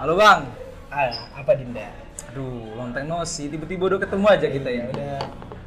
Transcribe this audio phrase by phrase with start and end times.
[0.00, 0.48] Halo bang.
[0.88, 1.92] Ah, apa Dinda?
[2.32, 3.52] Aduh, long time no see.
[3.52, 4.88] Tiba-tiba udah ketemu aja kita ya.
[4.88, 5.20] Udah,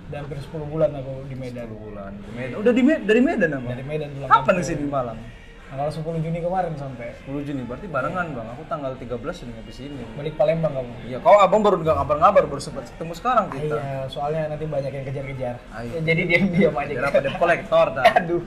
[0.09, 1.69] udah hampir 10 bulan aku di Medan.
[1.69, 2.11] 10 bulan.
[2.17, 2.55] Di Medan.
[2.57, 3.69] Udah di Medan, dari Medan apa?
[3.77, 5.21] Dari Medan pulang Kapan sih di Malang?
[5.69, 7.61] Tanggal 10 Juni kemarin sampai 10 Juni.
[7.61, 8.47] Berarti barengan bang.
[8.57, 10.01] Aku tanggal 13 sudah nyampe sini.
[10.17, 10.93] balik Palembang kamu.
[11.13, 13.77] Iya, kau abang baru nggak ngabar-ngabar, baru sempat ketemu sekarang kita.
[13.77, 15.55] Iya, soalnya nanti banyak yang kejar-kejar.
[15.61, 16.89] Ya, jadi diam-diam aja.
[16.89, 18.05] Biar apa debt kolektor dah.
[18.17, 18.41] Aduh.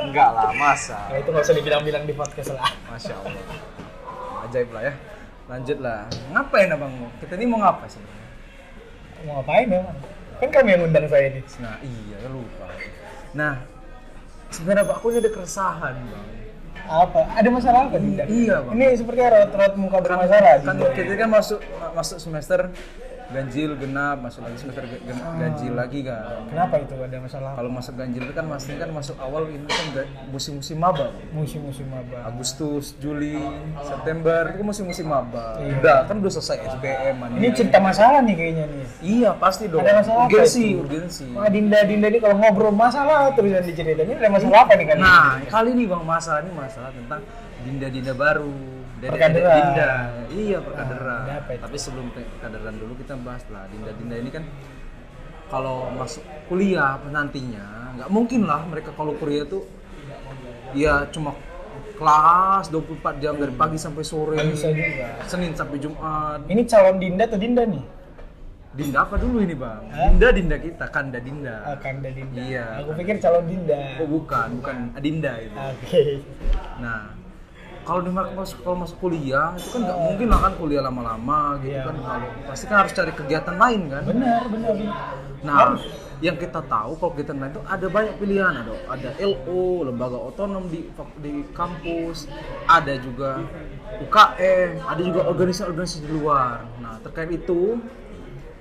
[0.00, 1.12] Enggak lah, masa.
[1.12, 2.72] Nah, itu nggak usah dibilang-bilang di podcast lah.
[2.88, 3.79] Masya Allah.
[4.50, 4.94] Ajaib lah ya.
[5.46, 6.10] Lanjut lah.
[6.34, 6.92] Ngapain abang?
[7.22, 8.02] Kita ini mau ngapa sih?
[9.26, 9.82] Mau ngapain ya?
[10.42, 11.40] Kan kamu yang undang saya ini.
[11.62, 12.66] Nah iya, lupa.
[13.30, 13.62] Nah,
[14.50, 16.28] sebenarnya Pak, aku ini ada keresahan bang.
[16.90, 17.20] Apa?
[17.38, 18.24] Ada masalah apa Dinda?
[18.26, 18.74] Iya, Bang.
[18.74, 20.58] Ini seperti raut-raut muka bermasalah.
[20.66, 20.90] Kan Dinda.
[20.96, 21.60] kita kan masuk
[21.94, 22.60] masuk semester
[23.30, 26.42] ganjil genap, masuk lagi semester ge- gen- ganjil lagi kan.
[26.50, 27.50] Kenapa itu ada masalah?
[27.54, 29.86] Kalau masuk ganjil itu kan pasti kan masuk awal ini kan
[30.28, 31.14] musim-musim maba.
[31.30, 32.26] Musim-musim maba.
[32.26, 33.38] Agustus, Juli,
[33.86, 35.62] September itu musim-musim maba.
[35.62, 35.78] Iya.
[35.78, 37.28] Udah kan udah selesai SBM man.
[37.38, 38.84] Ini cerita masalah nih kayaknya nih.
[38.98, 39.86] Iya pasti dong.
[39.86, 40.82] Ada masalah apa urgensi, itu?
[40.82, 41.26] urgensi.
[41.30, 44.86] Wah Dinda Dinda ini kalau ngobrol masalah terus yang diceritain ini ada masalah apa nih
[44.90, 44.96] kan?
[44.98, 47.22] Nah, kali ini Bang masalah ini masalah tentang
[47.62, 48.79] dinda-dinda baru.
[49.00, 49.56] Dede- Perkaderan.
[49.56, 49.90] Dinda.
[50.28, 51.20] Iya, perkaderan.
[51.24, 51.62] ada apa itu?
[51.64, 54.44] Tapi sebelum perkaderan dulu kita bahas lah dinda-dinda ini kan
[55.48, 59.66] kalau masuk kuliah nantinya nggak mungkin lah mereka kalau kuliah tuh
[60.70, 61.34] ya cuma
[61.98, 64.36] kelas 24 jam dari pagi sampai sore.
[64.38, 65.20] Bisa juga.
[65.26, 66.44] Senin sampai Jumat.
[66.46, 67.84] Ini calon Dinda atau Dinda nih?
[68.70, 69.82] Dinda apa dulu ini, Bang?
[69.90, 70.08] Hah?
[70.08, 71.56] Dinda Dinda kita, Kanda Dinda.
[71.66, 72.40] Ah, Kanda Dinda.
[72.40, 72.64] Iya.
[72.80, 73.98] Aku pikir calon Dinda.
[74.00, 75.56] Oh, bukan, bukan Adinda itu.
[75.58, 76.04] Oke.
[76.78, 77.12] Nah,
[77.80, 81.74] kalau di masuk kalau masuk kuliah itu kan nggak mungkin lah kan kuliah lama-lama gitu
[81.74, 81.88] Iya.
[81.88, 81.96] kan.
[81.98, 84.02] Kalau pasti kan harus cari kegiatan lain kan.
[84.04, 84.74] Benar, benar.
[85.40, 85.80] Nah,
[86.20, 90.68] yang kita tahu kalau kegiatan lain itu ada banyak pilihan ada ada LO, lembaga otonom
[90.68, 90.84] di
[91.24, 92.28] di kampus,
[92.68, 93.40] ada juga
[94.00, 96.62] UKM, ada juga organisasi-organisasi di luar.
[96.78, 97.80] Nah, terkait itu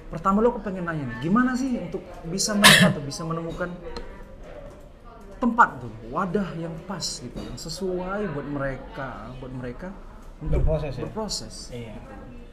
[0.09, 3.69] pertama lo aku pengen nanya nih, gimana sih untuk bisa mereka tuh bisa menemukan
[5.39, 9.87] tempat tuh wadah yang pas gitu yang sesuai buat mereka buat mereka
[10.39, 11.01] untuk Berproses ya?
[11.01, 11.95] berproses Iya.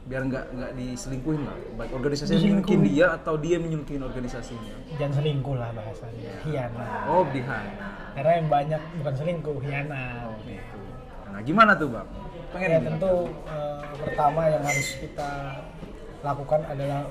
[0.03, 5.51] biar nggak nggak diselingkuhin lah baik organisasi menyelingkuhin dia atau dia menyelingkuhin organisasinya Jangan selingkuh
[5.53, 6.31] lah bahasanya.
[6.41, 6.89] Hianat.
[7.07, 7.75] oh behind
[8.13, 10.23] Karena yang banyak bukan selingkuh, hianat.
[10.25, 10.79] oh gitu
[11.27, 12.07] nah gimana tuh bang
[12.49, 13.13] pengen Ya tentu
[13.45, 15.29] eh, pertama yang harus kita
[16.19, 17.01] lakukan adalah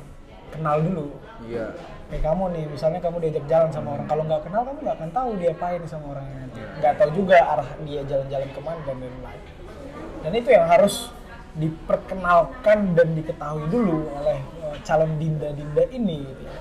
[0.49, 1.07] kenal dulu.
[1.45, 1.69] iya
[2.07, 5.11] Kayak kamu nih, misalnya kamu diajak jalan sama orang, kalau nggak kenal kamu nggak akan
[5.11, 6.61] tahu dia apain sama orangnya nanti.
[6.79, 9.43] Nggak tahu juga arah dia jalan-jalan ke mana dan lain-lain.
[10.23, 11.11] Dan itu yang harus
[11.57, 16.23] diperkenalkan dan diketahui dulu oleh eh, calon dinda-dinda ini.
[16.23, 16.43] Gitu.
[16.47, 16.55] ya.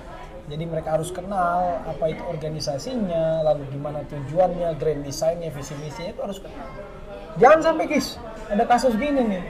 [0.45, 6.21] Jadi mereka harus kenal apa itu organisasinya, lalu gimana tujuannya, grand design-nya, visi misinya itu
[6.21, 6.69] harus kenal.
[7.41, 9.43] Jangan sampai guys, ada kasus gini nih,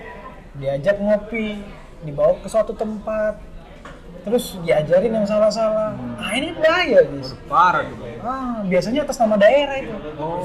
[0.55, 1.59] diajak ngopi,
[2.07, 3.35] dibawa ke suatu tempat,
[4.23, 5.97] terus diajarin yang salah-salah.
[6.15, 7.35] Ah ini bahaya guys.
[7.49, 9.95] parah tuh bang Ah biasanya atas nama daerah itu.
[10.21, 10.41] oh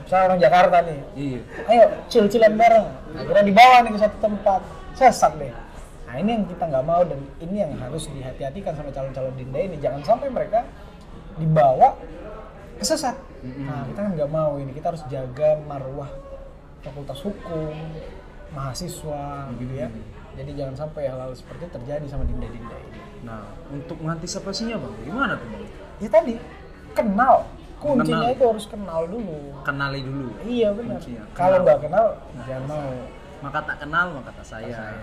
[0.00, 2.86] Misalnya orang Jakarta nih, iya ayo cil-cilan bareng.
[3.14, 4.60] Akhirnya dibawa nih ke satu tempat,
[4.98, 5.52] sesat deh.
[6.10, 9.76] Nah ini yang kita nggak mau dan ini yang harus dihati-hatikan sama calon-calon dinda ini.
[9.78, 10.66] Jangan sampai mereka
[11.38, 11.94] dibawa
[12.82, 13.14] kesesat.
[13.62, 14.74] Nah kita kan nggak mau ini.
[14.74, 16.10] Kita harus jaga marwah
[16.82, 17.76] fakultas hukum,
[18.50, 19.88] mahasiswa gitu ya.
[20.34, 23.00] Jadi jangan sampai hal-hal seperti itu terjadi sama dinda-dinda ini.
[23.20, 25.64] Nah untuk mengantisipasinya bang gimana tuh bang
[26.00, 26.32] Ya tadi
[26.90, 27.44] kenal.
[27.76, 28.32] Kuncinya Kenal.
[28.32, 29.36] itu harus kenal dulu.
[29.62, 30.96] kenali dulu Iya benar.
[30.96, 31.64] Kuncinya, Kalau kenal.
[31.66, 32.06] nggak kenal
[32.42, 32.92] jangan mau.
[33.40, 34.96] maka tak kenal maka tak sayang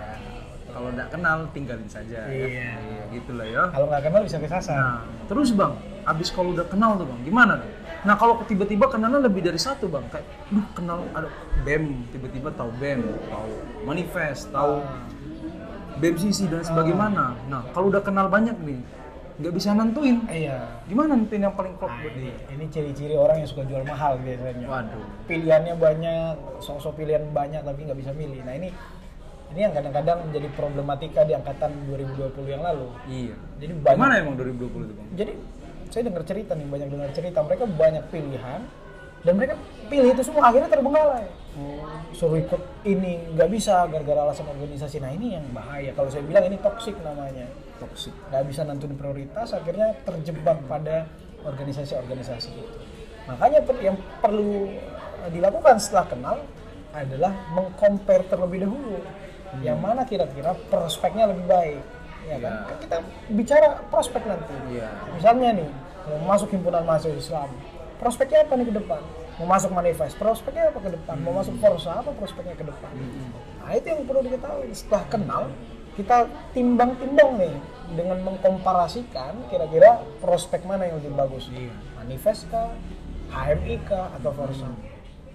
[0.67, 2.29] kalau nggak kenal tinggalin saja ya.
[2.29, 2.69] Iya.
[2.75, 4.77] iya gitulah ya Kalau nggak kenal bisa kesasar.
[4.77, 5.73] Nah, terus bang,
[6.03, 7.71] abis kalau udah kenal tuh bang, gimana tuh?
[8.03, 11.29] Nah kalau tiba-tiba kenalnya lebih dari satu bang, kayak, duh kenal ada
[11.63, 13.49] BEM, tiba-tiba tahu BEM, tahu
[13.83, 15.16] manifest, tahu BEM
[16.17, 17.37] sisi dan sebagaimana.
[17.49, 18.79] Nah kalau udah kenal banyak nih,
[19.37, 20.17] nggak bisa nentuin.
[20.25, 20.81] Iya.
[20.89, 24.65] Gimana nentuin yang paling klop Nah, buat ini, ciri-ciri orang yang suka jual mahal biasanya.
[24.65, 25.05] Waduh.
[25.29, 28.41] Pilihannya banyak, sosok pilihan banyak tapi nggak bisa milih.
[28.41, 28.69] Nah ini
[29.53, 32.87] ini yang kadang-kadang menjadi problematika di angkatan 2020 yang lalu.
[33.07, 33.35] Iya.
[33.61, 33.97] Jadi banyak.
[34.01, 35.07] Gimana emang 2020 itu bang?
[35.15, 35.33] Jadi
[35.87, 38.61] saya dengar cerita nih, banyak dengar cerita mereka banyak pilihan
[39.23, 39.53] dan mereka
[39.87, 41.25] pilih itu semua akhirnya terbengkalai.
[42.13, 45.01] Suruh ikut ini nggak bisa gara-gara alasan organisasi.
[45.01, 45.91] Nah ini yang bahaya.
[45.93, 47.47] Kalau saya bilang ini toksik namanya.
[47.77, 48.09] Toxic.
[48.33, 51.05] nggak bisa nentuin prioritas akhirnya terjebak pada
[51.45, 52.73] organisasi-organisasi itu
[53.29, 54.71] makanya yang perlu
[55.29, 56.37] dilakukan setelah kenal
[56.89, 58.97] adalah mengcompare terlebih dahulu
[59.61, 61.83] yang mana kira-kira prospeknya lebih baik
[62.25, 62.65] ya kan Ya.
[62.65, 62.97] Kan kita
[63.29, 64.89] bicara prospek nanti Iya.
[65.13, 65.69] misalnya nih
[66.01, 67.49] kalau masuk himpunan mahasiswa Islam
[67.97, 69.01] prospeknya apa nih ke depan?
[69.37, 71.15] Mau masuk manifest prospeknya apa ke depan?
[71.21, 72.89] Mau masuk Forza apa prospeknya ke depan?
[73.61, 74.73] Nah itu yang perlu diketahui.
[74.73, 75.43] Setelah kenal
[75.93, 77.55] kita timbang-timbang nih
[77.97, 81.49] dengan mengkomparasikan kira-kira prospek mana yang lebih bagus.
[81.49, 81.73] Iya.
[81.97, 82.73] manifest kah?
[83.33, 84.13] HMI kah?
[84.17, 84.69] Atau Forza?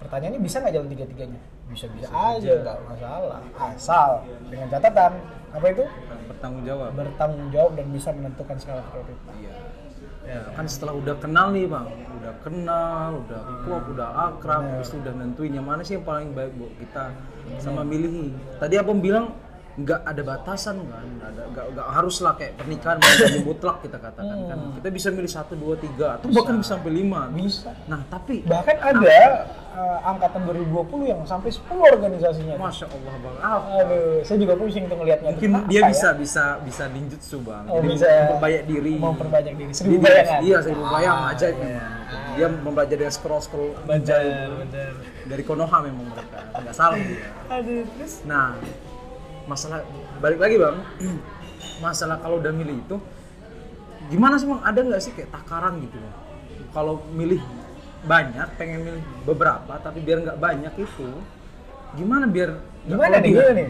[0.02, 1.40] Pertanyaannya bisa nggak jalan tiga-tiganya?
[1.70, 3.42] Bisa-bisa aja nggak masalah.
[3.58, 4.10] Asal
[4.50, 5.12] dengan catatan
[5.50, 5.84] apa itu?
[6.30, 6.90] Bertanggung jawab.
[6.94, 9.34] Bertanggung jawab dan bisa menentukan skala prioritas.
[9.38, 9.81] Iya.
[10.22, 11.86] Ya, kan setelah udah kenal nih bang,
[12.22, 16.54] udah kenal, udah klop, udah akrab, terus udah nentuin yang mana sih yang paling baik
[16.54, 17.04] buat kita
[17.58, 18.30] sama milih.
[18.62, 19.34] Tadi abang bilang
[19.72, 23.96] nggak ada batasan kan, nggak ada, nggak, nggak harus lah kayak pernikahan menjadi mutlak kita
[23.96, 24.58] katakan kan.
[24.76, 27.32] Kita bisa milih satu, dua, tiga, atau bahkan bisa sampai lima.
[27.32, 27.72] bisa.
[27.88, 29.16] Nah tapi, bahkan ada
[29.72, 32.54] eh, angkatan 2020 yang sampai 10 organisasinya.
[32.54, 35.28] Masya Allah bang, ah, aduh saya juga pusing tuh ngelihatnya.
[35.32, 35.88] Mungkin Kenapa dia ya?
[35.88, 38.06] bisa bisa bisa ninjutsu bang, Oh, Jadi bisa.
[38.28, 38.94] memperbanyak diri.
[39.00, 39.70] memperbanyak diri.
[39.70, 40.40] Dia- seribu bayangan.
[40.44, 41.90] Iya, seribu bayang ajaib memang.
[42.32, 44.20] Dia membelajar dari scroll scroll benar
[44.60, 44.92] benar.
[45.24, 46.38] Dari Konoha memang mereka.
[46.60, 47.28] Nggak salah dia.
[47.48, 48.20] aduh terus?
[48.24, 48.52] Nah
[49.44, 49.82] masalah
[50.18, 50.76] balik lagi bang,
[51.78, 52.96] masalah kalau udah milih itu
[54.08, 54.60] gimana sih bang?
[54.62, 55.96] Ada nggak sih kayak takaran gitu?
[55.96, 56.14] Bang?
[56.72, 57.40] Kalau milih
[58.02, 61.08] banyak, pengen milih beberapa tapi biar nggak banyak itu
[61.92, 63.68] gimana biar gimana nih gimana nih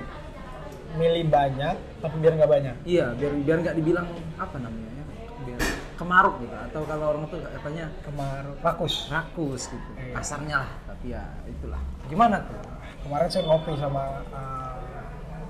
[0.93, 4.07] milih banyak tapi biar nggak banyak Iya, biar biar nggak dibilang
[4.39, 5.05] apa namanya ya,
[5.43, 5.61] biar
[5.99, 10.15] kemaruk gitu atau kalau orang tuh katanya kemarin rakus rakus gitu Iya.
[10.17, 12.57] kasarnya lah tapi ya itulah gimana tuh
[13.05, 14.03] kemarin saya ngopi sama
[14.33, 14.72] eh,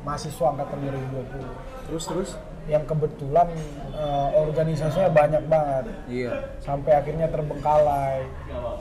[0.03, 2.31] mahasiswa angkatan 2020 terus terus?
[2.71, 3.49] Yang kebetulan
[3.91, 5.85] eh, organisasinya banyak banget.
[6.07, 6.33] Iya.
[6.63, 8.23] Sampai akhirnya terbengkalai.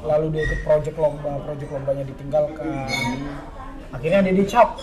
[0.05, 2.85] Lalu dia ikut project lomba project lombanya ditinggalkan.
[3.89, 4.77] Akhirnya dia dicap.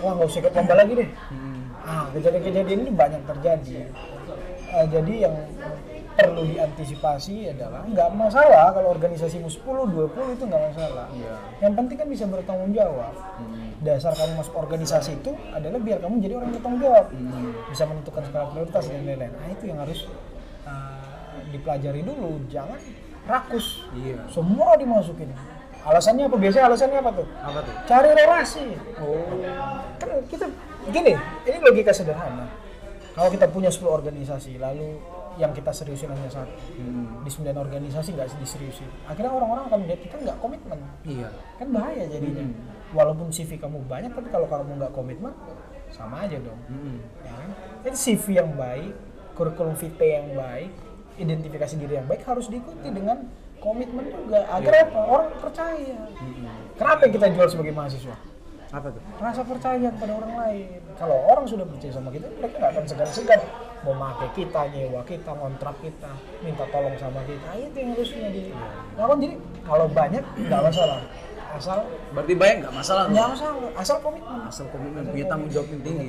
[0.00, 1.10] Wah nggak usah ikut lomba lagi deh.
[1.32, 1.56] Hmm.
[1.88, 3.88] ah kejadian-kejadian ini banyak terjadi.
[4.68, 5.34] Eh, jadi yang
[6.18, 11.06] perlu diantisipasi adalah nggak masalah kalau organisasimu 10, 20 itu nggak masalah.
[11.14, 11.34] Iya.
[11.62, 13.14] yang penting kan bisa bertanggung jawab.
[13.38, 13.67] Hmm.
[13.78, 17.06] Dasar kamu masuk organisasi itu adalah biar kamu jadi orang yang bertanggung jawab.
[17.14, 17.52] Hmm.
[17.70, 19.32] bisa menentukan skala prioritas dan lain-lain.
[19.32, 20.00] Nah itu yang harus
[20.66, 22.42] uh, dipelajari dulu.
[22.50, 22.78] Jangan
[23.28, 23.86] rakus.
[23.94, 24.26] Iya.
[24.32, 25.30] semua dimasukin.
[25.86, 26.36] Alasannya apa?
[26.36, 27.26] Biasanya alasannya apa tuh?
[27.38, 27.74] Apa tuh?
[27.86, 28.66] cari relasi.
[28.98, 29.38] Oh.
[30.02, 30.46] kan kita
[30.90, 31.14] gini
[31.46, 32.50] ini logika sederhana.
[33.14, 34.98] Kalau kita punya 10 organisasi lalu
[35.38, 37.22] yang kita seriusin hanya satu Hmm.
[37.22, 41.28] di 9 organisasi nggak diseriusin akhirnya orang-orang akan melihat kita nggak komitmen Iya.
[41.56, 42.58] kan bahaya jadinya Hmm.
[42.90, 45.32] walaupun CV kamu banyak tapi kalau kamu nggak komitmen
[45.88, 46.98] sama aja dong Hmm.
[47.20, 47.50] ya kan
[47.82, 48.92] jadi CV yang baik
[49.32, 50.70] kurikulum vitae yang baik
[51.16, 54.84] identifikasi diri yang baik harus diikuti dengan komitmen juga agar Iya.
[54.84, 56.50] apa orang percaya Hmm.
[56.74, 58.16] kenapa yang kita jual sebagai mahasiswa
[58.68, 59.00] Apa tuh?
[59.16, 63.40] rasa percaya kepada orang lain kalau orang sudah percaya sama kita mereka nggak akan segan-segan
[63.86, 67.48] mau pakai kita nyewa kita ngontrak kita minta tolong sama kita.
[67.58, 68.42] Itu yang harusnya di
[68.98, 69.36] lakukan jadi
[69.66, 71.00] kalau banyak nggak masalah.
[71.48, 71.78] Asal
[72.12, 73.56] Berarti banyak nggak masalah nggak masalah.
[73.78, 74.38] Asal komitmen.
[74.44, 76.08] Asal komitmen punya tanggung jawab yang tinggi.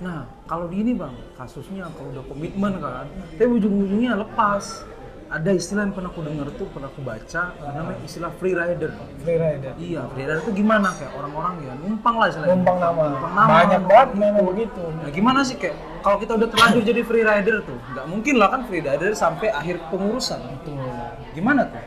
[0.00, 3.04] Nah, kalau di ini bang, kasusnya kalau udah komitmen kan,
[3.36, 4.88] tapi ujung-ujungnya lepas.
[5.30, 8.90] Ada istilah yang pernah aku dengar tuh, pernah aku baca, namanya istilah free rider.
[9.16, 12.50] free rider Iya, free rider itu gimana kayak orang-orang ya numpang lah istilahnya.
[12.52, 13.50] numpang nama Numpang nama.
[13.54, 17.56] banyak banget memang begitu Nah, gimana sih kayak kalau kita udah terlanjur jadi free rider
[17.62, 20.42] tuh, nggak mungkin lah kan free rider sampai akhir pengurusan.
[20.58, 20.82] Betul.
[21.30, 21.78] Gimana tuh?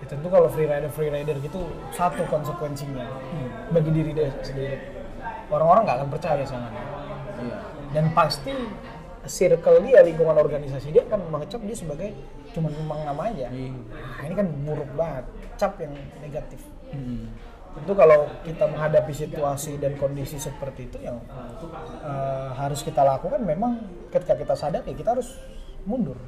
[0.00, 1.60] Ya, tentu kalau free rider free rider gitu
[1.90, 3.04] satu konsekuensinya
[3.68, 4.80] bagi diri dia sendiri
[5.46, 6.80] orang-orang nggak akan percaya sama dia
[7.40, 7.56] Iya.
[7.90, 8.56] dan pasti
[9.26, 12.08] circle dia lingkungan organisasi dia akan mengecap dia sebagai
[12.50, 13.70] cuma numpang nama aja Iya.
[13.90, 15.24] nah, ini kan buruk banget
[15.56, 16.60] cap yang negatif
[16.90, 17.30] Hmm.
[17.70, 21.22] tentu kalau kita menghadapi situasi dan kondisi seperti itu yang
[22.02, 23.78] eh, harus kita lakukan memang
[24.10, 25.38] ketika kita sadar ya kita harus
[25.86, 26.18] mundur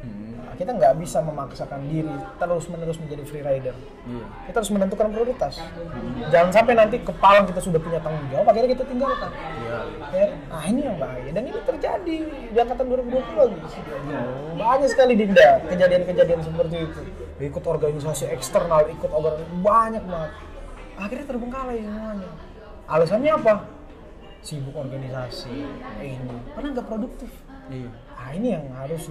[0.00, 0.56] Hmm.
[0.56, 3.72] Kita nggak bisa memaksakan diri terus menerus menjadi free rider
[4.04, 4.24] Iya.
[4.48, 5.56] kita harus menentukan prioritas.
[6.28, 9.30] Jangan sampai nanti kepalang kita sudah punya tanggung jawab akhirnya kita tinggalkan.
[9.32, 9.78] Iya.
[10.12, 11.30] ya nah ini yang bahaya.
[11.32, 12.16] Dan ini terjadi
[12.52, 13.56] di angkatan 2020 lagi
[14.60, 17.00] banyak sekali dinda kejadian-kejadian seperti itu.
[17.40, 20.32] Ikut organisasi eksternal ikut organisasi banyak banget.
[21.00, 22.30] Akhirnya terbengkalai semuanya.
[22.84, 23.54] Alasannya apa?
[24.44, 25.52] Sibuk organisasi.
[26.04, 26.36] Ini.
[26.52, 27.32] Karena nggak produktif.
[27.72, 27.88] Iya.
[28.20, 29.08] Nah ini yang harus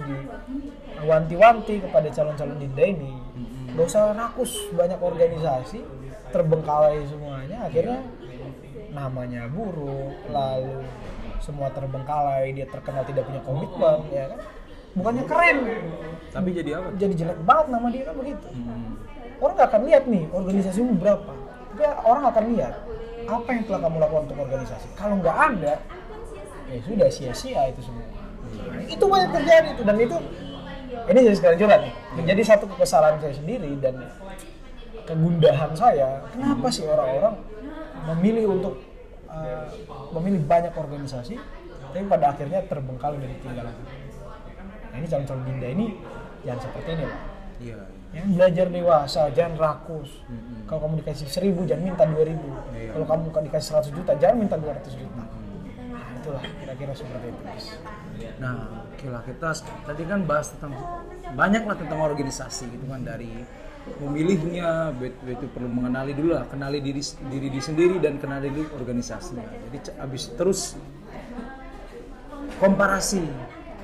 [1.02, 3.10] diwanti-wanti kepada calon-calon dinda ini.
[3.74, 5.82] Gak usah rakus banyak organisasi,
[6.30, 8.06] terbengkalai semuanya, akhirnya
[8.94, 10.86] namanya buruk, lalu
[11.42, 14.40] semua terbengkalai, dia terkenal tidak punya komitmen, ya kan?
[14.90, 15.58] Bukannya keren,
[16.30, 16.88] Tapi jadi apa?
[16.94, 18.46] jadi jelek banget nama dia kan begitu.
[18.54, 18.98] Hmm.
[19.42, 21.32] Orang nggak akan lihat nih organisasimu berapa,
[21.74, 22.74] tapi orang akan lihat
[23.26, 24.86] apa yang telah kamu lakukan untuk organisasi.
[24.94, 25.74] Kalau nggak ada,
[26.70, 28.19] ya sudah sia-sia itu semua.
[28.90, 30.16] Itu banyak terjadi itu dan itu
[31.10, 33.94] ini saya sekalian curhat nih menjadi satu kesalahan saya sendiri dan
[35.06, 37.34] kegundahan saya kenapa sih orang-orang
[38.14, 38.74] memilih untuk
[39.30, 39.66] uh,
[40.18, 41.38] memilih banyak organisasi
[41.90, 43.76] tapi pada akhirnya terbengkalai dan ditinggalkan
[44.90, 45.86] nah ini calon-calon dinda ini
[46.46, 47.22] jangan seperti ini Pak
[47.60, 47.76] Iya.
[48.16, 50.24] yang belajar dewasa jangan rakus.
[50.64, 52.48] Kalau kamu dikasih seribu jangan minta dua ribu.
[52.72, 52.96] Iya.
[52.96, 55.20] kalau kamu dikasih 100 juta jangan minta 200 juta.
[55.20, 55.28] nah
[56.30, 57.42] itulah kira-kira seperti itu
[58.38, 58.54] Nah,
[58.86, 59.48] oke lah kita
[59.82, 60.72] tadi kan bahas tentang
[61.32, 63.32] banyak lah tentang organisasi gitu kan dari
[63.96, 64.92] memilihnya,
[65.24, 69.40] itu perlu mengenali dulu lah, kenali diri diri diri sendiri dan kenali dulu organisasinya.
[69.40, 70.60] Jadi c- abis terus
[72.60, 73.24] komparasi,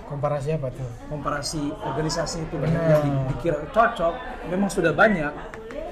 [0.05, 2.77] komparasi apa tuh komparasi organisasi itu Benar.
[2.77, 4.15] yang di- dikira cocok,
[4.49, 5.33] memang sudah banyak.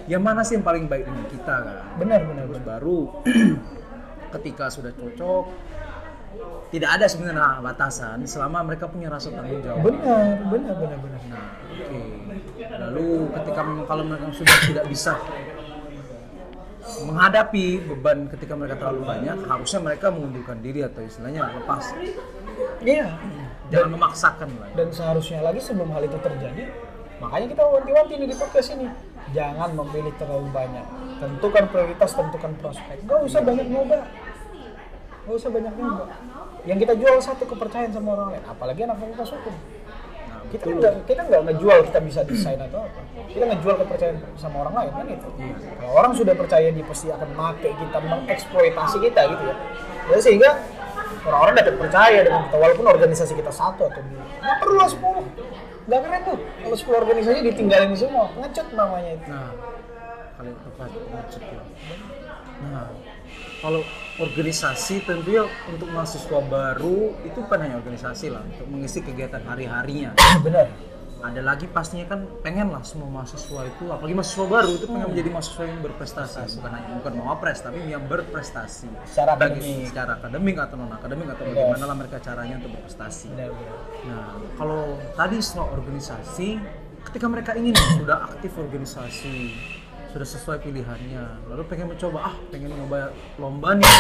[0.05, 1.81] Yang mana sih yang paling baik dengan kita kan?
[1.97, 2.99] benar benar Terus benar baru
[4.37, 5.45] ketika sudah cocok
[6.75, 9.87] tidak ada sebenarnya batasan selama mereka punya rasa tanggung jawab.
[9.87, 12.01] benar benar benar benar Nah, oke.
[12.75, 15.15] Lalu ketika kalau mereka sudah tidak bisa
[17.07, 21.95] menghadapi beban ketika mereka terlalu banyak, harusnya mereka mengundurkan diri atau istilahnya lepas.
[22.85, 23.09] iya
[23.73, 24.69] Jangan memaksakan lah.
[24.77, 26.69] dan seharusnya lagi sebelum hal itu terjadi
[27.17, 28.87] makanya kita wanti-wanti nih di podcast ini
[29.33, 30.85] jangan memilih terlalu banyak
[31.17, 34.05] tentukan prioritas tentukan prospek gak usah banyak nyoba
[35.25, 36.05] gak usah banyak nyoba
[36.65, 39.53] yang kita jual satu kepercayaan sama orang lain apalagi anak fakultas hukum.
[39.53, 40.81] Nah, kita betul.
[40.81, 43.01] nggak kita nggak ngejual kita bisa desain atau apa.
[43.29, 45.29] Kita ngejual kepercayaan sama orang lain kan itu.
[45.77, 49.57] Kalau orang sudah percaya dia pasti akan make kita mengeksploitasi kita gitu ya.
[50.09, 50.51] Jadi sehingga
[51.25, 54.25] orang-orang dapat percaya dengan kita walaupun organisasi kita satu atau dua.
[54.41, 55.25] Nggak perlu lah sepuluh.
[55.85, 56.39] Nggak keren tuh.
[56.41, 59.29] Kalau sepuluh organisasi ditinggalin semua ngecut namanya itu.
[59.29, 59.53] Nah,
[60.37, 61.61] kalau tepat macet ya.
[62.73, 62.89] Nah,
[63.61, 63.81] kalau
[64.17, 70.15] organisasi tentunya untuk mahasiswa baru itu bukan hanya organisasi lah untuk mengisi kegiatan hari-harinya.
[70.47, 70.71] benar
[71.21, 74.93] ada lagi pastinya kan pengen lah semua mahasiswa itu apalagi mahasiswa baru itu Hmm.
[74.93, 79.57] pengen menjadi mahasiswa yang berprestasi bukan hanya bukan mau apres tapi yang berprestasi Secara Bagi-
[79.57, 79.89] akademik.
[79.89, 81.51] secara akademik atau non akademik atau Yes.
[81.51, 84.81] bagaimana lah mereka caranya untuk berprestasi benar benar nah kalau
[85.17, 86.49] tadi soal organisasi
[87.05, 89.37] ketika mereka ingin sudah aktif organisasi
[90.15, 93.91] sudah sesuai pilihannya lalu pengen mencoba ah pengen nyoba lomba nih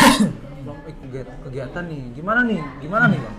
[0.63, 3.39] lomba eh, kegiatan, nih gimana nih gimana nih bang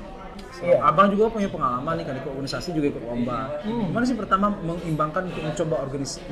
[0.55, 0.79] Iya.
[0.87, 3.59] Abang juga punya pengalaman nih kan ikut organisasi juga ikut lomba.
[3.63, 6.23] Gimana sih pertama mengimbangkan untuk mencoba organisasi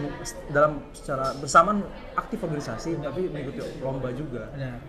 [0.52, 1.84] dalam secara bersamaan
[2.16, 4.48] aktif organisasi tapi mengikuti lomba juga.
[4.56, 4.80] Nah,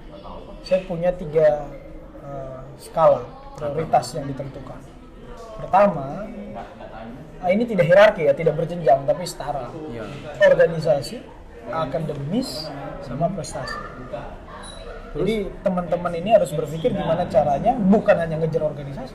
[0.63, 1.67] saya punya tiga
[2.23, 3.27] eh, skala
[3.59, 4.81] prioritas yang ditentukan.
[5.63, 6.27] Pertama,
[7.43, 9.71] ah, ini tidak hierarki ya, tidak berjenjang, tapi setara.
[9.91, 10.05] Iya.
[10.43, 11.17] Organisasi,
[11.73, 12.69] akademis,
[13.05, 13.77] sama prestasi.
[15.15, 19.15] Jadi teman-teman ini harus berpikir gimana caranya bukan hanya ngejar organisasi,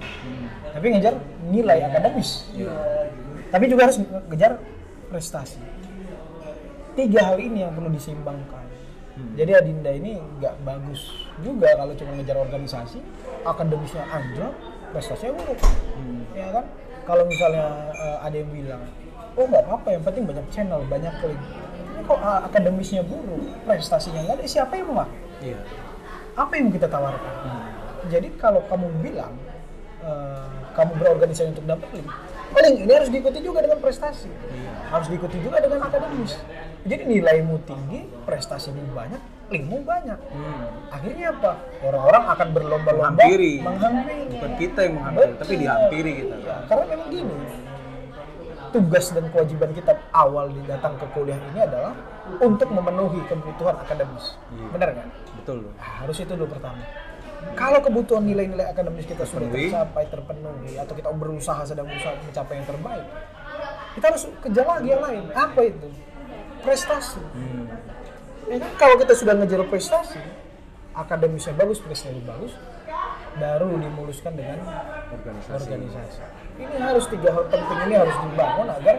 [0.71, 1.19] tapi ngejar
[1.51, 2.47] nilai akademis.
[3.51, 3.99] Tapi juga harus
[4.31, 4.63] ngejar
[5.11, 5.59] prestasi.
[6.95, 8.63] Tiga hal ini yang perlu diseimbangkan.
[9.35, 13.03] Jadi Adinda ini nggak bagus juga kalau cuma ngejar organisasi,
[13.43, 14.55] akademisnya anjlok,
[14.95, 15.59] prestasinya buruk.
[16.31, 16.65] Ya kan?
[17.03, 18.83] Kalau misalnya eh, ada yang bilang,
[19.35, 21.41] oh nggak apa-apa, yang penting banyak channel, banyak link.
[22.09, 23.37] Kok ah, akademisnya buruk,
[23.69, 25.05] prestasinya nggak ada, siapa yang mau?
[25.45, 25.61] Iya.
[26.33, 27.33] Apa yang kita tawarkan?
[28.09, 29.37] Jadi kalau kamu bilang
[30.01, 32.09] eh, kamu berorganisasi untuk dapat link,
[32.49, 34.25] link ini harus diikuti juga dengan prestasi,
[34.89, 36.33] harus diikuti juga dengan akademis.
[36.81, 39.21] Jadi nilaimu tinggi, prestasimu banyak,
[39.53, 40.17] linkmu banyak.
[40.33, 40.65] Hmm.
[40.89, 41.61] Akhirnya apa?
[41.85, 43.53] Orang-orang akan berlomba-lomba Menghampiri.
[43.61, 44.33] menghampiri.
[44.33, 46.35] Bukan kita yang menghampiri, tapi dihampiri kita.
[46.41, 47.33] Iya, karena memang gini,
[48.69, 51.93] tugas dan kewajiban kita awal di datang ke kuliah ini adalah
[52.39, 54.37] untuk memenuhi kebutuhan akademis.
[54.53, 54.67] Iya.
[54.73, 55.07] Benar nggak?
[55.41, 55.57] Betul.
[55.73, 56.81] Nah, harus itu dulu pertama.
[57.55, 59.71] Kalau kebutuhan nilai-nilai akademis kita sudah Terpenuhi.
[59.71, 63.05] tercapai, terpenuhi, atau kita berusaha sedang berusaha mencapai yang terbaik,
[63.95, 65.23] kita harus kejar lagi yang lain.
[65.31, 65.87] Apa itu?
[66.59, 67.23] Prestasi.
[67.31, 67.65] Hmm.
[68.51, 68.71] Ya kan?
[68.75, 70.19] Kalau kita sudah ngejar prestasi,
[70.91, 72.51] akademisnya bagus, prestasi bagus,
[73.39, 74.59] baru dimuluskan dengan
[75.09, 75.55] Organisasi.
[75.65, 76.19] organisasi.
[76.59, 78.97] Ini harus tiga hal penting ini harus dibangun agar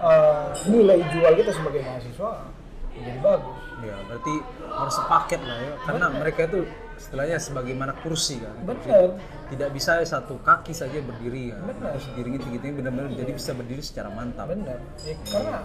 [0.00, 2.30] eh, nilai jual kita sebagai mahasiswa
[2.96, 3.58] menjadi bagus.
[3.80, 4.34] Ya, berarti
[4.68, 5.74] harus sepaket lah ya.
[5.88, 6.60] Karena mereka itu
[7.00, 8.52] istilahnya sebagaimana kursi kan.
[8.68, 9.16] Benar.
[9.48, 11.64] Tidak bisa satu kaki saja berdiri kan.
[11.72, 11.96] Benar.
[11.96, 14.52] Terus diringin tinggi-tinggi benar-benar jadi bisa berdiri secara mantap.
[14.52, 14.78] Benar.
[15.04, 15.64] Ya, karena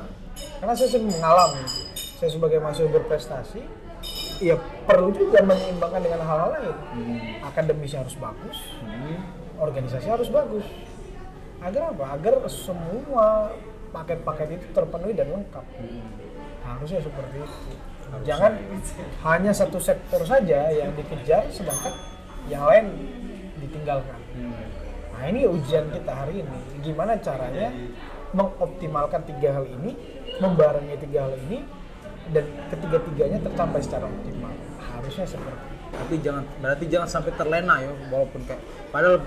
[0.64, 1.64] karena saya sering mengalami,
[1.96, 3.62] saya sebagai mahasiswa berprestasi,
[4.42, 4.56] ya
[4.88, 6.76] perlu juga menyeimbangkan dengan hal-hal lain.
[6.76, 7.20] Hmm.
[7.48, 9.18] Akademisnya harus bagus, Hmm.
[9.60, 10.66] organisasi harus bagus.
[11.64, 12.06] Agar apa?
[12.20, 13.56] Agar semua
[13.96, 15.66] paket-paket itu terpenuhi dan lengkap.
[16.66, 17.74] Harusnya seperti itu.
[18.28, 18.54] Jangan
[19.26, 21.94] hanya satu sektor saja yang dikejar, sedangkan
[22.52, 22.86] yang lain
[23.60, 24.20] ditinggalkan.
[24.38, 24.54] Hmm.
[25.16, 26.58] Nah ini ujian kita hari ini.
[26.84, 27.72] Gimana caranya
[28.36, 29.96] mengoptimalkan tiga hal ini,
[30.44, 31.64] membarengi tiga hal ini,
[32.32, 34.54] dan ketiga-tiganya tercapai secara optimal.
[34.80, 35.74] Harusnya seperti itu.
[35.96, 39.24] Tapi jangan berarti jangan sampai terlena ya walaupun kayak padahal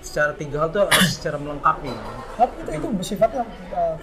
[0.00, 1.92] secara tiga hal tuh harus secara melengkapi.
[2.36, 3.94] Tapi itu, itu bersifatnya uh,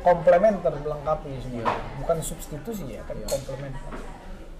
[0.00, 1.66] komplementer melengkapi semua.
[1.98, 3.92] Bukan substitusi ya, tapi komplementer.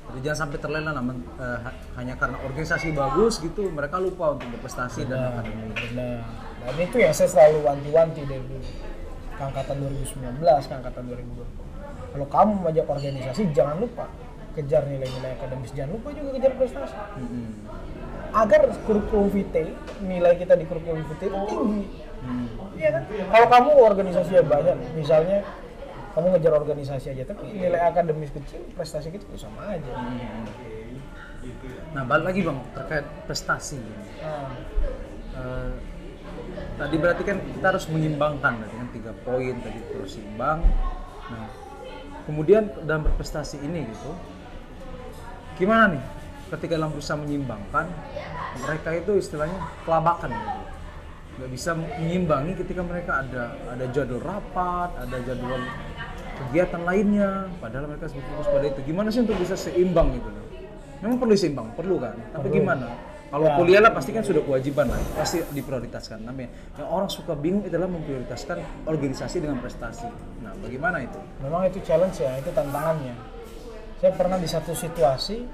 [0.08, 4.48] Jadi jangan sampai terlena namun eh, ha- hanya karena organisasi bagus gitu mereka lupa untuk
[4.56, 5.76] berprestasi dan Benar, akademik.
[5.92, 6.18] benar.
[6.64, 8.68] Dan itu yang saya selalu wanti-wanti dari dulu.
[9.36, 11.67] Angkatan 2019, ke angkatan 2020.
[12.12, 14.08] Kalau kamu mengajak organisasi, jangan lupa
[14.56, 16.96] kejar nilai-nilai akademis, jangan lupa juga kejar prestasi.
[17.20, 17.48] Mm-mm.
[18.34, 19.70] Agar kurikulum vitae,
[20.02, 21.82] nilai kita di kurikulum vitae itu tinggi.
[22.18, 22.46] Hmm.
[22.74, 23.02] Iya kan?
[23.06, 25.38] Kalau kamu organisasinya banyak, misalnya
[26.18, 29.92] kamu ngejar organisasi aja, tapi nilai akademis kecil, prestasi kecil ya sama aja.
[31.94, 33.78] Nah balik lagi bang terkait prestasi.
[34.20, 34.50] Nah,
[35.38, 35.72] Eh,
[36.74, 40.66] tadi berarti kan kita harus menyimbangkan berarti kan tiga poin tadi terus seimbang.
[41.30, 41.46] Nah
[42.28, 44.12] kemudian dalam berprestasi ini gitu,
[45.56, 46.04] gimana nih
[46.52, 47.88] ketika dalam berusaha menyimbangkan
[48.60, 49.56] mereka itu istilahnya
[49.88, 50.60] kelabakan gitu.
[51.38, 55.62] nggak bisa menyimbangi ketika mereka ada ada jadwal rapat, ada jadwal
[56.38, 58.80] kegiatan lainnya, padahal mereka fokus pada itu.
[58.90, 60.46] Gimana sih untuk bisa seimbang gitu loh?
[60.98, 62.14] Memang perlu seimbang, perlu kan?
[62.34, 62.58] Tapi Perlu.
[62.58, 62.86] gimana?
[63.28, 63.54] Kalau Ya.
[63.60, 66.24] kuliah lah pasti kan sudah kewajiban lah, pasti diprioritaskan.
[66.24, 66.48] Namanya
[66.80, 68.56] yang orang suka bingung adalah memprioritaskan
[68.88, 70.08] organisasi dengan prestasi.
[70.40, 71.20] Nah, bagaimana itu?
[71.44, 73.12] memang itu challenge ya, itu tantangannya.
[74.00, 75.44] Saya pernah di satu situasi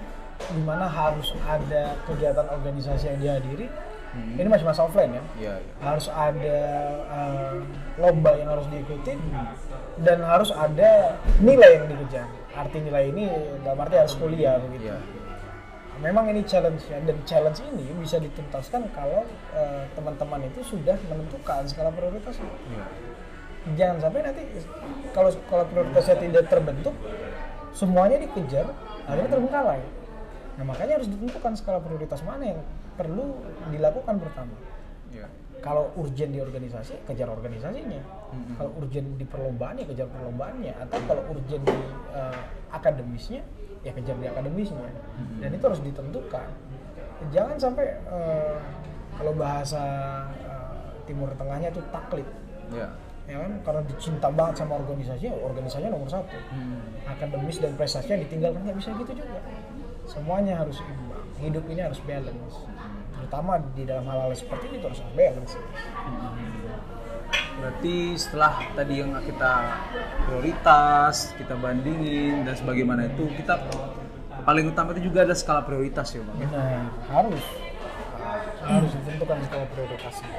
[0.54, 3.66] di mana harus ada kegiatan organisasi yang dihadiri.
[4.14, 4.38] Hmm.
[4.38, 5.22] Ini masih masa offline ya.
[5.34, 6.58] Iya, Harus ada
[7.10, 7.54] eh,
[7.98, 9.18] lomba yang harus diikuti
[9.98, 12.30] dan harus ada nilai yang dikejar.
[12.54, 13.26] Arti nilai ini
[13.66, 14.86] dalam arti harus kuliah begitu.
[14.86, 14.98] iya.
[16.02, 19.22] Memang ini challenge ya dan challenge ini bisa dituntaskan kalau
[19.54, 22.50] eh, teman-teman itu sudah menentukan skala prioritasnya.
[22.50, 22.86] Iya.
[23.80, 24.44] jangan sampai nanti
[25.16, 26.92] kalau kalau prioritasnya tidak terbentuk
[27.72, 28.68] semuanya dikejar
[29.08, 29.80] akhirnya terbengkalai.
[30.60, 32.60] Nah makanya harus ditentukan skala prioritas mana yang
[32.94, 33.40] perlu
[33.72, 34.54] dilakukan pertama
[35.14, 35.26] Iya.
[35.62, 38.02] kalau urgent di organisasi kejar organisasinya.
[38.34, 38.54] Mhm.
[38.58, 40.74] kalau urgent di perlombaan ya kejar perlombaannya.
[40.76, 41.76] Atau kalau urgent di
[42.12, 42.40] eh,
[42.74, 43.40] akademisnya
[43.86, 44.90] ya kejar di akademisnya.
[44.90, 45.38] Mhm.
[45.40, 46.48] dan itu harus ditentukan.
[47.32, 48.56] Jangan sampai eh,
[49.16, 49.82] kalau bahasa
[50.44, 52.28] eh, timur tengahnya itu taklid.
[52.74, 52.88] Iya.
[53.24, 53.52] ya kan?
[53.64, 56.36] Karena dicinta banget sama organisasinya organisasinya nomor satu.
[56.52, 56.80] Hmm.
[57.08, 59.40] akademis dan prestasinya ditinggalkan nggak bisa gitu juga.
[60.04, 61.24] Semuanya harus imbang.
[61.40, 62.68] Hidup ini harus balance
[63.34, 65.58] terutama di dalam hal-hal seperti ini itu harus balance
[67.58, 69.52] Berarti setelah tadi yang kita
[70.22, 73.58] prioritas, kita bandingin dan sebagaimana itu, kita
[74.46, 76.46] paling utama itu juga ada skala prioritas ya bang.
[76.46, 77.42] Nah, harus
[78.62, 80.30] harus ditentukan skala prioritasnya.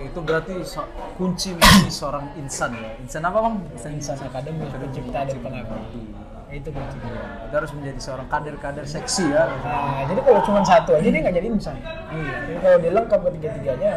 [0.00, 2.90] Itu berarti so- kunci menjadi seorang insan ya.
[2.98, 3.54] Insan apa bang?
[3.74, 6.02] Insan akademis, pencipta dan pengabdi.
[6.54, 7.22] Itu kuncinya.
[7.48, 9.44] Kita harus menjadi seorang kader-kader seksi ya.
[9.48, 11.76] Nah, jadi kalau cuma satu aja dia nggak jadi insan.
[12.14, 12.36] Iya.
[12.46, 13.92] Jadi kalau dia lengkap ketiga-tiganya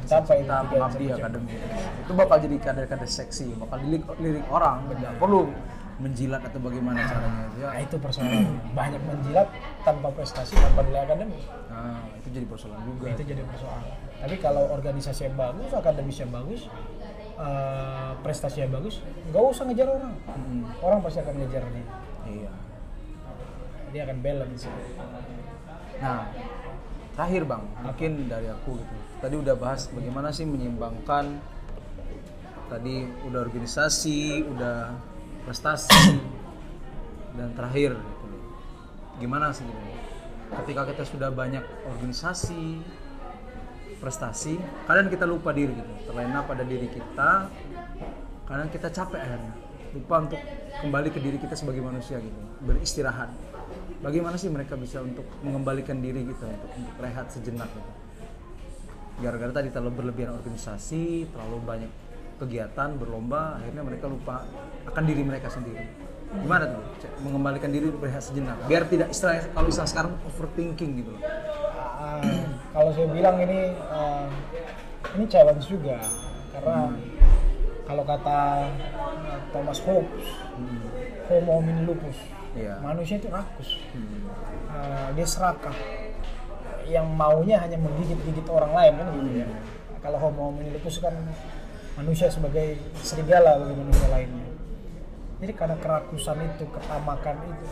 [0.00, 1.52] tercapai Kita mengabdi saya akademi.
[2.04, 4.88] Itu bakal jadi kader-kader seksi, bakal lirik, lirik orang.
[4.92, 5.40] Tidak perlu
[6.00, 7.44] menjilat atau bagaimana caranya.
[7.60, 7.68] Ya.
[7.68, 9.48] Nah itu persoalan banyak menjilat
[9.84, 11.44] tanpa prestasi tanpa nilai akademis.
[11.68, 13.04] Nah, itu jadi persoalan juga.
[13.12, 13.84] Itu jadi persoalan.
[14.20, 16.60] Tapi kalau organisasi yang bagus, akademisnya bagus,
[17.36, 20.14] eh, prestasinya bagus, nggak usah ngejar orang.
[20.16, 20.60] Mm-mm.
[20.80, 21.86] Orang pasti akan ngejar dia.
[22.28, 22.52] Iya.
[23.92, 24.64] Dia akan balance.
[26.00, 26.24] Nah,
[27.12, 28.96] terakhir bang, mungkin dari aku gitu.
[29.20, 31.40] Tadi udah bahas bagaimana sih menyimbangkan.
[32.70, 34.94] Tadi udah organisasi, udah
[35.50, 36.14] prestasi,
[37.34, 38.26] dan terakhir gitu.
[39.18, 39.82] Gimana sih gitu?
[40.62, 42.78] Ketika kita sudah banyak organisasi,
[43.98, 47.50] prestasi, kadang kita lupa diri gitu, terlena pada diri kita,
[48.46, 49.54] kadang kita capek akhirnya,
[49.90, 50.38] lupa untuk
[50.86, 53.34] kembali ke diri kita sebagai manusia gitu, beristirahat.
[54.06, 57.90] Bagaimana sih mereka bisa untuk mengembalikan diri gitu, untuk, untuk rehat sejenak gitu?
[59.26, 61.90] Gara-gara tadi terlalu berlebihan organisasi, terlalu banyak
[62.40, 64.48] kegiatan, berlomba, akhirnya mereka lupa
[64.88, 65.84] akan diri mereka sendiri.
[66.30, 66.82] Gimana tuh?
[67.02, 71.22] Cek, Mengembalikan diri untuk rehat sejenak, biar tidak istilah kalau istilah sekarang overthinking gitu loh.
[72.00, 72.22] Ah,
[72.72, 74.26] kalau saya bilang ini eh,
[75.18, 76.00] ini challenge juga
[76.54, 76.96] karena
[77.84, 78.38] kalau kata
[79.50, 80.26] Thomas Hobbes,
[81.26, 82.14] Homo homini lupus,
[82.54, 82.78] Iya.
[82.78, 84.30] manusia itu rakus, Hmm.
[84.70, 85.74] Eh, dia serakah,
[86.86, 89.46] yang maunya hanya menggigit-gigit orang lain kan gitu ya.
[89.98, 91.12] Kalau Homo homini lupus kan
[92.00, 94.48] manusia sebagai serigala bagi manusia lainnya.
[95.40, 97.66] Jadi karena kerakusan itu, ketamakan itu,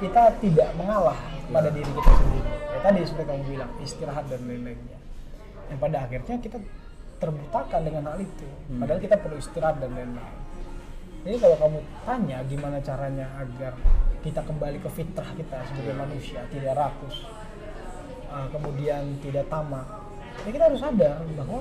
[0.00, 1.16] kita tidak mengalah
[1.52, 2.52] pada diri kita sendiri.
[2.72, 4.98] Ya tadi seperti kamu bilang, istirahat dan lain-lainnya.
[5.70, 6.58] yang pada akhirnya kita
[7.20, 8.80] terbutakan dengan hal itu Hmm.
[8.82, 10.36] padahal kita perlu istirahat dan lain-lain
[11.20, 13.76] jadi kalau kamu tanya gimana caranya agar
[14.24, 17.28] kita kembali ke fitrah kita sebagai manusia tidak rakus
[18.32, 19.86] uh, kemudian tidak tamak
[20.42, 21.60] ya kita harus sadar bahwa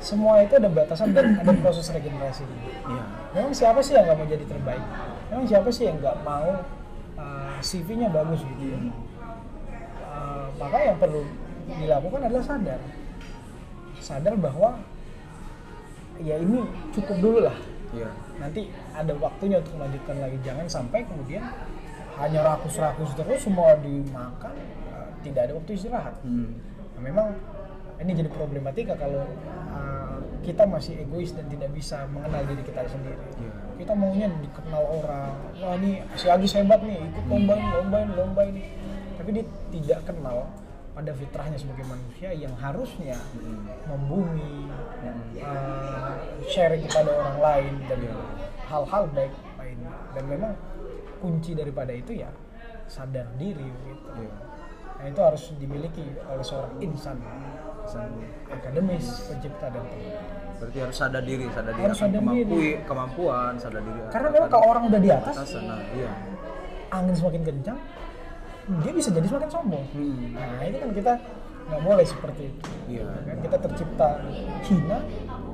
[0.00, 2.44] semua itu ada batasan dan ada proses regenerasi.
[2.86, 3.02] Iya.
[3.34, 4.84] memang siapa sih yang nggak mau jadi terbaik?
[5.32, 6.48] Memang siapa sih yang nggak mau
[7.18, 8.78] uh, CV-nya bagus gitu ya?
[10.06, 11.24] Uh, maka yang perlu
[11.66, 12.80] dilakukan adalah sadar.
[13.98, 14.78] Sadar bahwa
[16.22, 16.62] ya ini
[16.94, 17.56] cukup dulu lah.
[17.94, 18.10] Iya.
[18.36, 20.36] nanti ada waktunya untuk melanjutkan lagi.
[20.44, 21.40] Jangan sampai kemudian
[22.20, 24.52] hanya rakus-rakus terus semua dimakan
[24.92, 26.14] uh, tidak ada waktu istirahat.
[26.20, 26.60] Hmm.
[26.96, 27.28] Nah, memang
[27.96, 29.24] ini jadi problematika kalau
[29.72, 33.18] uh, kita masih egois dan tidak bisa mengenal diri kita sendiri.
[33.40, 33.52] Iya.
[33.82, 35.32] Kita maunya dikenal orang.
[35.58, 38.62] Wah ini si Agis hebat nih, ikut lomba ini, lomba ini, lomba ini.
[39.16, 40.46] Tapi dia tidak kenal
[40.96, 43.68] pada fitrahnya sebagai manusia yang harusnya Hmm.
[43.84, 44.64] membumi,
[45.04, 45.44] Hmm.
[45.44, 46.14] uh,
[46.48, 48.14] sharing kepada orang lain dan Iya.
[48.70, 49.92] hal-hal baik lainnya.
[50.16, 50.52] Dan memang
[51.20, 52.32] kunci daripada itu ya
[52.88, 54.08] sadar diri gitu.
[54.14, 54.34] Iya.
[54.96, 57.20] Nah, itu harus dimiliki oleh seorang insan
[57.86, 58.18] Pesan-
[58.50, 60.14] akademis, pencipta dan teman.
[60.56, 62.70] Berarti harus sadar diri, sadar diri Harus sadar kemampu, diri.
[62.82, 64.00] kemampuan, sadar diri.
[64.10, 65.62] Karena memang kalau orang udah di atas, batasan.
[65.68, 66.10] Nah, iya.
[66.90, 67.78] angin semakin kencang,
[68.82, 69.84] dia bisa jadi semakin sombong.
[69.94, 70.34] Hmm.
[70.34, 71.12] Nah, itu kan kita
[71.66, 72.62] nggak boleh seperti itu.
[72.88, 73.06] Iya.
[73.26, 74.08] Kan kita tercipta
[74.64, 74.98] hina,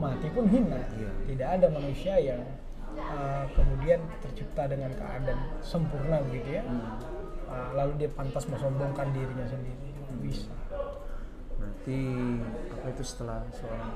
[0.00, 0.80] mati pun hina.
[0.96, 1.10] Iya.
[1.28, 2.40] Tidak ada manusia yang
[2.96, 6.62] uh, kemudian tercipta dengan keadaan sempurna begitu ya.
[6.64, 6.96] Hmm.
[7.52, 9.88] Uh, lalu dia pantas mensombongkan dirinya sendiri.
[9.98, 10.61] Nggak bisa.
[11.82, 11.98] Berarti
[12.78, 13.90] apa itu setelah seorang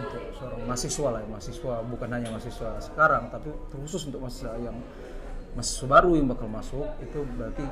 [0.00, 4.80] untuk seorang mahasiswa lah, ya, mahasiswa bukan hanya mahasiswa sekarang, tapi khusus untuk mahasiswa yang
[5.52, 7.68] mahasiswa baru yang bakal masuk itu berarti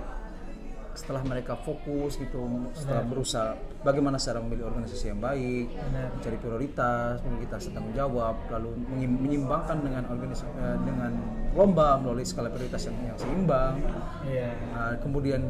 [0.93, 6.09] setelah mereka fokus gitu, setelah berusaha bagaimana cara memilih organisasi yang baik, Benar.
[6.13, 11.13] mencari prioritas, memiliki tanggung jawab, lalu menyim- menyimbangkan dengan organisasi eh, dengan
[11.57, 13.81] lomba melalui skala prioritas yang, yang seimbang.
[14.25, 14.53] Iya.
[14.77, 15.41] Nah, kemudian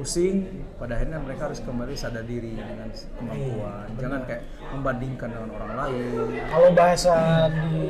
[0.00, 5.72] pusing pada akhirnya mereka harus kembali sadar diri dengan kemampuan jangan kayak membandingkan dengan orang
[5.76, 7.14] lain Kalau bahasa
[7.52, 7.84] di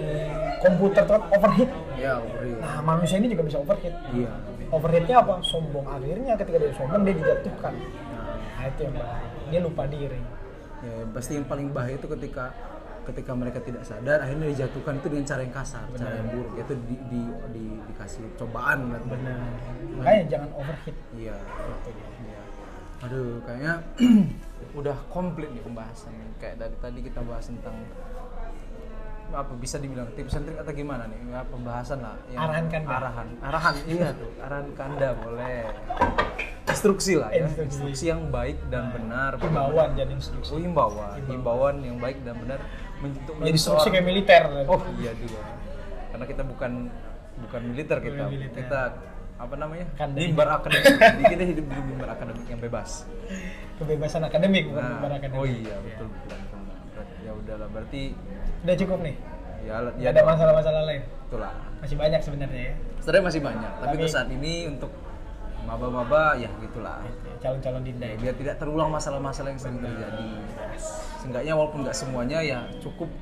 [0.59, 1.71] komputer itu kan overheat.
[1.95, 2.59] ya overheat.
[2.59, 3.95] Nah, manusia ini juga bisa overheat.
[4.11, 4.33] iya
[4.69, 5.35] Overheatnya apa?
[5.41, 5.83] Sombong.
[5.83, 7.75] Akhirnya ketika dia sombong dia dijatuhkan.
[7.75, 9.29] nah, Nah, itu yang bahaya.
[9.47, 10.21] Dia lupa diri.
[10.81, 12.51] ya pasti yang paling bahaya itu ketika
[13.03, 16.73] ketika mereka tidak sadar akhirnya dijatuhkan itu dengan cara yang kasar cara yang buruk itu
[16.85, 19.41] di, di, di- dikasih cobaan Benar.
[19.97, 20.97] Makanya jangan overheat.
[21.13, 21.37] iya.
[22.21, 22.41] Iya.
[23.01, 23.75] Aduh, kayaknya
[24.79, 26.13] udah komplit nih pembahasan.
[26.37, 27.73] Kayak dari tadi kita bahas tentang
[29.31, 31.19] apa bisa dibilang tips and trick atau gimana nih?
[31.25, 32.19] Ya, pembahasan lah.
[32.31, 32.91] Arahan Kanda.
[32.93, 35.71] Arahan, arahan iya tuh, arahan kanda boleh.
[36.67, 37.67] Instruksi lah ya, Instruksi.
[37.67, 39.39] instruksi yang baik dan benar.
[39.39, 40.55] Himbauan jadi Oh, instruksi.
[40.61, 42.59] himbauan, himbauan yang baik dan benar
[43.01, 44.43] untuk menjadi seorang kayak militer.
[44.67, 45.41] Oh iya juga.
[46.11, 46.73] Karena kita bukan
[47.41, 48.15] bukan militer kita.
[48.19, 48.57] Bukan militer.
[48.59, 48.81] Kita
[49.37, 49.87] apa namanya?
[49.97, 50.17] Kanda.
[50.17, 50.85] Mimbar akademik.
[51.01, 52.91] Jadi kita hidup di mimbar akademik yang bebas.
[53.77, 55.41] Kebebasan akademik bukan Nah, bukan akademik.
[55.41, 56.37] oh iya betul betul.
[56.37, 56.61] betul.
[56.93, 58.03] Berarti Ya udahlah berarti
[58.61, 59.17] Udah cukup nih.
[59.61, 61.03] ya ya ada masalah-masalah lain.
[61.25, 61.53] Betul lah.
[61.81, 62.75] Masih banyak sebenarnya ya.
[63.01, 64.93] Sebenarnya masih banyak, tapi Tapi- untuk saat ini untuk
[65.63, 67.01] maba-maba ya gitulah.
[67.41, 68.17] Calon-calon dinda ya.
[68.19, 70.29] biar tidak terulang masalah-masalah yang sering terjadi.
[71.21, 73.13] Seenggaknya walaupun nggak semuanya ya cukup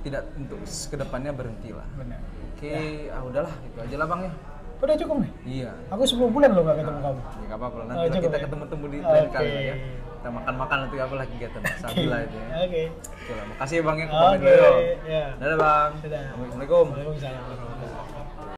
[0.00, 1.86] tidak untuk ke depannya berhentilah.
[2.00, 2.20] Benar.
[2.56, 4.32] Oke, ah udahlah itu aja lah bang ya.
[4.76, 5.32] Udah cukup nih.
[5.44, 5.70] Iya.
[5.92, 7.20] Aku 10 bulan loh gak ketemu kamu.
[7.20, 7.84] Ya nggak apa-apa lah.
[7.84, 8.42] Oh, nanti lah cukup kita ya?
[8.44, 9.34] ketemu-temu di lain Oke.
[9.36, 9.76] kali lah ya.
[10.16, 12.46] Kita makan-makan nanti apa lagi kegiatan sambil lah itu ya.
[12.64, 12.82] Oke.
[12.92, 14.06] Oke lah, makasih ya bang ya.
[14.06, 14.36] Oke.
[14.36, 14.72] dulu.
[15.04, 15.24] Ya.
[15.36, 15.90] Dadah bang.
[16.00, 16.24] Dadah.
[16.32, 16.86] Assalamualaikum.
[16.92, 17.95] Waalaikumsalam